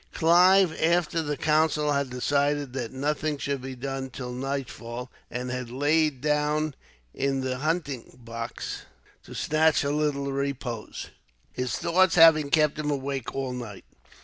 [0.15, 6.19] Clive, after the council had decided that nothing should be done till nightfall, had lain
[6.19, 6.73] down
[7.13, 8.81] in the hunting box
[9.25, 11.11] to snatch a little repose,
[11.53, 13.85] his thoughts having kept him awake all night.